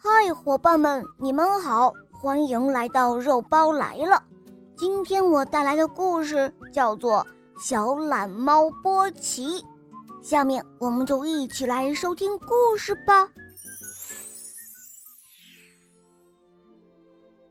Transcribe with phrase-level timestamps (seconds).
[0.00, 4.22] 嗨，伙伴们，你们好，欢迎来到肉包来了。
[4.76, 7.26] 今天我带来的故事叫做
[7.60, 9.60] 《小懒猫波奇》，
[10.22, 13.28] 下面我们就一起来收听故事吧。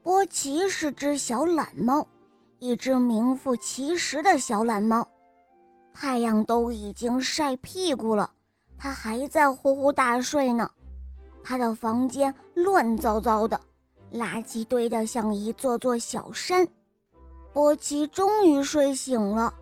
[0.02, 2.08] 波奇是只小懒猫，
[2.60, 5.06] 一只名副其实的小懒猫。
[5.94, 8.32] 太阳都已经晒屁股了，
[8.78, 10.72] 它还在呼呼大睡呢。
[11.48, 13.58] 他的房间乱糟糟的，
[14.12, 16.68] 垃圾堆得像一座座小山。
[17.54, 19.54] 波奇终于睡醒了，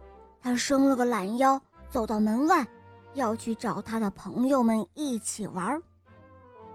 [0.42, 2.66] 他伸了个懒腰，走到门外，
[3.14, 5.80] 要去找他的朋友们一起玩。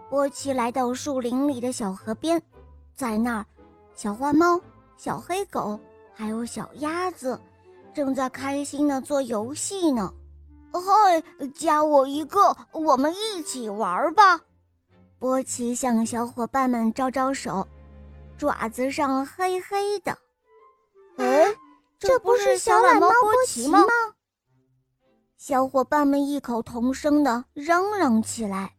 [0.09, 2.41] 波奇来到树林里的小河边，
[2.95, 3.47] 在那儿，
[3.97, 4.61] 小花猫、
[4.97, 5.77] 小黑狗
[6.15, 7.37] 还有小鸭子
[7.93, 10.15] 正在开心地做游戏呢。
[10.73, 11.21] 嗨，
[11.53, 14.41] 加我一个，我们一起玩吧。
[15.21, 17.69] 波奇向小伙伴们招招手，
[18.39, 20.17] 爪子上黑黑的。
[21.19, 21.45] 哎，
[21.99, 23.81] 这不是小懒猫波奇吗？
[25.37, 28.73] 小伙伴们异口同声地嚷嚷起来：“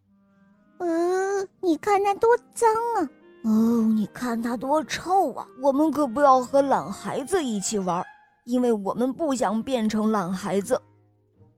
[0.81, 3.07] 呃，你看它多脏啊！
[3.43, 5.47] 哦，你看它多臭啊！
[5.61, 8.03] 我们可不要和懒孩子一起玩，
[8.45, 10.81] 因为我们不想变成懒孩子。”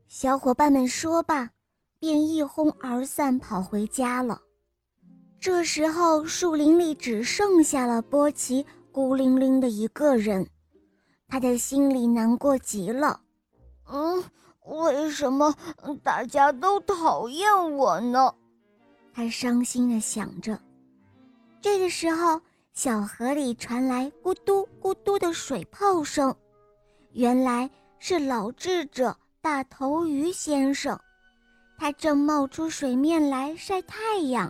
[0.09, 1.51] 小伙伴们说罢，
[1.99, 4.41] 便一哄而散，跑回家了。
[5.43, 10.47] 这时候，树林里只剩下了波奇孤零零的一个人，
[11.27, 13.19] 他的心里难过极了。
[13.91, 14.23] 嗯，
[14.65, 15.53] 为什么
[16.01, 18.33] 大家都讨厌我呢？
[19.13, 20.57] 他伤心地想着。
[21.59, 22.39] 这个时候，
[22.71, 26.33] 小河里传来咕嘟咕嘟的水泡声，
[27.11, 30.97] 原来是老智者大头鱼先生，
[31.77, 34.49] 他正冒出水面来晒太阳。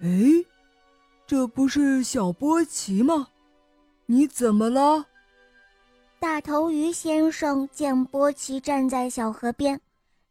[0.00, 0.44] 哎，
[1.26, 3.28] 这不是小波奇吗？
[4.04, 5.06] 你怎么了？
[6.20, 9.80] 大头鱼先生见波奇站在小河边，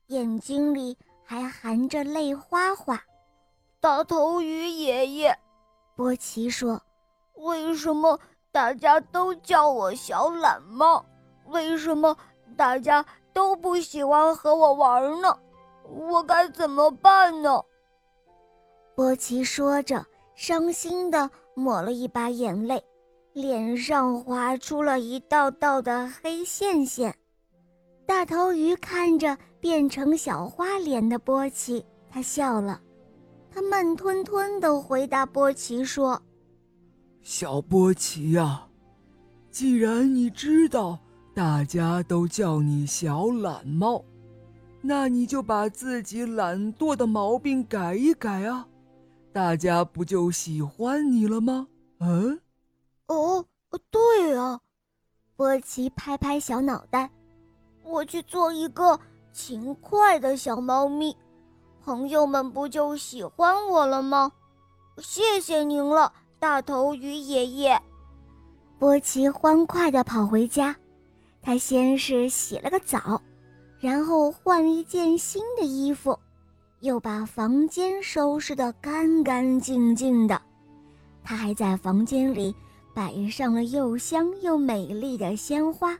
[0.08, 3.02] 眼睛里还含着泪花花。
[3.80, 5.36] 大头鱼爷爷，
[5.96, 6.80] 波奇说
[7.38, 8.20] ：“为什么
[8.52, 11.04] 大家都叫我小懒猫？
[11.46, 12.16] 为什么
[12.56, 13.04] 大家
[13.34, 15.36] 都不喜欢和我玩呢？
[15.90, 17.64] 我该怎么办呢？”
[18.96, 22.82] 波奇说着，伤心地抹了一把眼泪，
[23.34, 27.14] 脸上划出了一道道的黑线线。
[28.06, 32.80] 大头鱼看着变成小花脸的波奇，他笑了。
[33.52, 36.22] 他慢吞吞地回答波奇说
[37.22, 38.68] ：“小波奇呀，
[39.50, 41.00] 既然你知道
[41.34, 44.04] 大家都叫你小懒猫，
[44.82, 48.66] 那你就把自己懒惰的毛病改一改啊。”
[49.36, 51.68] 大家不就喜欢你了吗？
[52.00, 52.40] 嗯，
[53.08, 53.46] 哦，
[53.92, 54.62] 对啊，
[55.36, 57.12] 波奇拍拍小脑袋，
[57.84, 58.98] 我去做一个
[59.34, 61.14] 勤快的小猫咪，
[61.84, 64.32] 朋友们不就喜欢我了吗？
[65.00, 67.78] 谢谢您了，大头鱼爷爷。
[68.80, 70.74] 波奇欢快地跑回家，
[71.42, 73.22] 他先是洗了个澡，
[73.80, 76.18] 然后换了一件新的衣服。
[76.86, 80.40] 又把房间收拾得干干净净的，
[81.24, 82.56] 他还在房间里
[82.94, 85.98] 摆上了又香又美丽的鲜花。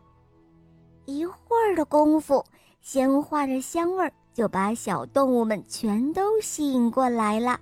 [1.06, 2.46] 一会儿的功夫，
[2.82, 7.60] 鲜花的香味儿就把小动物们全都吸引过来了。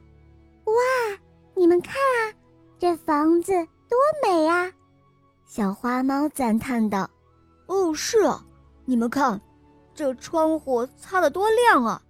[0.66, 0.74] 哇，
[1.56, 2.36] 你们看啊，
[2.78, 3.54] 这房子
[3.88, 4.70] 多美啊！
[5.46, 7.10] 小花猫赞叹道
[7.68, 8.46] ：“哦，是啊，
[8.84, 9.40] 你们看，
[9.96, 12.02] 这窗户擦得多亮啊！”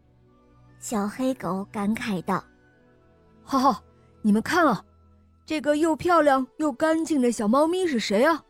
[0.83, 2.43] 小黑狗感慨道
[3.41, 3.81] ：“哈哈，
[4.21, 4.83] 你们看啊，
[5.45, 8.43] 这个又漂亮又干净的小猫咪是谁啊？”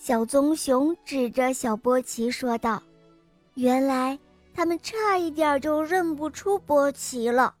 [0.00, 2.82] 小棕熊指着小波奇说道
[3.52, 4.18] ：“原来
[4.54, 7.54] 他们差一点就认不出波奇了。”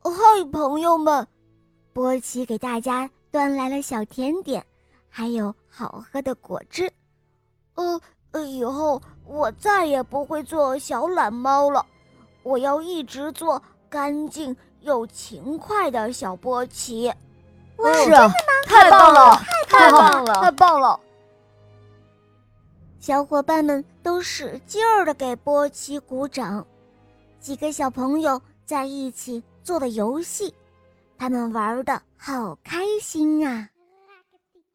[0.00, 1.26] 嗨，朋友们，
[1.92, 4.64] 波奇给大家端来了小甜点，
[5.10, 6.90] 还有好喝的果汁。
[7.74, 8.00] 呃，
[8.46, 11.84] 以后我再也不会做小懒猫了。
[12.42, 17.12] 我要一直做干净又勤快的小波奇。
[18.04, 18.28] 是啊，
[18.66, 21.00] 太棒了，太棒了，太棒了！
[22.98, 26.66] 小伙伴们都使劲儿的给波奇鼓掌。
[27.38, 30.52] 几个小朋友在一起做的游戏，
[31.16, 33.68] 他们玩的好开心啊！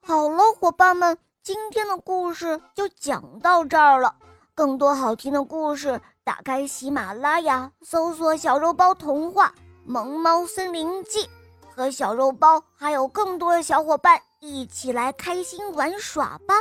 [0.01, 4.15] 好了，伙伴们，今天的故事就讲到这儿了。
[4.55, 5.99] 更多好听的故事。
[6.25, 9.49] 打开喜马拉雅，搜索“小肉包童话·
[9.83, 11.29] 萌猫森林记”，
[11.75, 16.55] 和小肉包还有更多的小伙伴一起来开心玩耍吧。